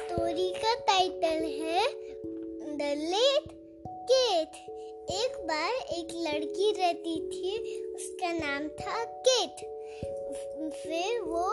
Title 0.00 1.44
है 1.60 1.82
the 2.76 2.82
late 2.98 3.48
cat 4.10 4.56
एक 5.10 5.36
बार 5.44 5.72
एक 5.92 6.08
लड़की 6.14 6.72
रहती 6.72 7.20
थी, 7.30 7.56
उसका 7.94 8.32
नाम 8.32 8.68
था 8.68 9.04
केट 9.04 9.64
फिर 10.72 11.20
वो 11.20 11.50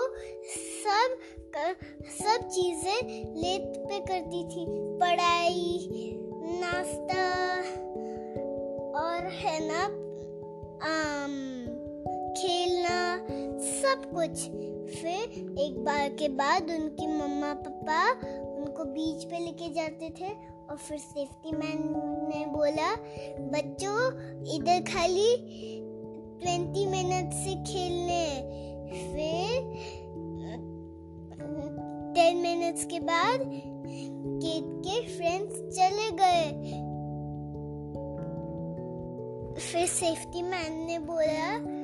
सब 0.84 1.18
सब 2.21 2.48
चीज़ें 2.48 3.02
लेट 3.36 3.77
पे 3.77 4.00
करती 4.00 4.44
थी। 4.44 4.66
पढ़ाई, 5.00 5.89
नाश्ता 6.62 7.23
और 9.00 9.27
है 9.27 9.59
ना 9.68 10.05
सब 13.86 14.05
कुछ। 14.13 14.44
फिर 14.91 15.57
एक 15.59 15.77
बार 15.85 16.09
के 16.09 16.27
बाद 16.38 16.70
उनकी 16.71 17.07
मम्मा 17.07 17.53
पापा 17.53 18.12
उनको 18.55 18.84
बीच 18.85 19.23
पे 19.23 19.39
लेके 19.39 19.70
जाते 19.73 20.09
थे 20.20 20.30
और 20.70 20.77
फिर 20.77 20.98
सेफ्टी 20.98 21.52
मैन 21.52 21.81
ने 22.29 22.45
बोला, 22.45 22.90
बच्चों, 23.52 23.98
इधर 24.55 24.81
खाली 24.84 25.35
ट्वेंटी 26.41 26.85
मिनट 26.85 27.34
से 27.34 27.53
खेलने 27.63 28.26
फिर 28.90 29.45
टेन 32.15 32.38
मिनट्स 32.38 32.85
के 32.85 32.99
बाद 32.99 33.40
केट 33.45 34.73
के 34.88 35.02
फ्रेंड्स 35.07 35.55
चले 35.77 36.09
गए। 36.21 36.49
फिर 39.62 39.88
सेफ्टी 39.88 40.41
मैन 40.41 40.85
ने 40.88 40.99
बोला 40.99 41.74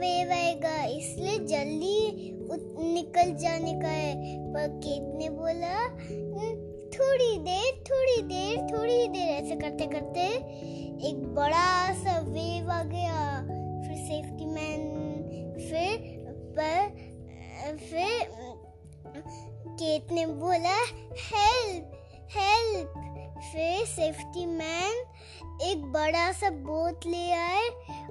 वेव 0.00 0.32
आएगा 0.32 0.82
इसलिए 0.86 1.38
जल्दी 1.48 2.36
निकल 2.84 3.34
जाने 3.40 3.72
का 3.80 3.88
है। 3.88 4.14
पर 4.52 4.68
केत 4.84 5.14
ने 5.18 5.28
बोला 5.30 5.76
हम्म, 5.78 6.50
थोड़ी 6.94 7.36
देर 7.40 7.82
थोड़ी 7.88 8.22
देर 8.28 8.56
थोड़ी 8.68 9.06
देर 9.08 9.28
ऐसे 9.34 9.56
करते 9.56 9.86
करते 9.86 10.20
एक 11.08 11.22
बड़ा 11.34 11.92
सा 11.94 12.18
वेव 12.20 12.70
आ 12.70 12.82
गया। 12.84 13.20
फिर 13.82 13.96
सेफ्टी 13.98 14.46
मैन 14.46 14.80
फिर 15.60 15.92
पर 16.56 17.76
फिर 17.78 18.14
केत 19.80 20.12
ने 20.12 20.26
बोला 20.26 20.76
हेल्प 21.26 21.92
हेल्प 22.32 22.94
फिर 23.42 23.84
सेफ्टी 23.86 24.46
मैन 24.46 24.94
एक 25.62 25.82
बड़ा 25.92 26.30
सा 26.32 26.50
बोट 26.66 27.06
ले 27.06 27.30
आए। 27.32 27.68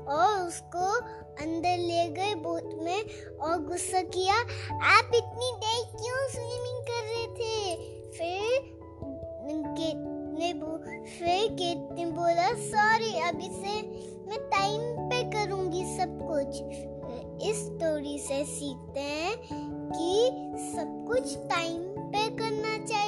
और 0.07 0.47
उसको 0.47 0.95
अंदर 1.43 1.77
ले 1.77 2.07
गए 2.07 2.35
बोट 2.35 2.83
में 2.83 3.05
और 3.37 3.63
गुस्सा 3.63 4.01
किया। 4.01 4.35
आप 4.97 5.11
इतनी 5.15 5.51
देर 5.51 5.83
क्यों 5.85 6.27
स्विमिंग 6.29 6.83
कर 6.83 7.03
रहे 7.03 7.27
थे? 7.27 7.75
फिर 8.09 8.79
ने 10.39 10.53
फिर 11.19 11.47
केट 11.51 11.97
ने 11.97 12.05
बोला 12.05 12.53
सॉरी 12.53 13.19
अभी 13.19 13.45
से 13.45 13.81
मैं 14.29 14.39
टाइम 14.39 14.81
पे 14.81 15.23
करूँगी 15.23 15.83
सब 15.97 16.19
कुछ। 16.21 16.47
इस 17.49 17.57
स्टोरी 17.57 18.19
से 18.19 18.45
सीखते 18.45 18.99
हैं 18.99 19.37
कि 19.91 20.29
सब 20.71 21.05
कुछ 21.07 21.37
टाइम 21.37 21.83
पे 21.83 22.29
करना 22.29 22.85
चाहिए। 22.85 22.98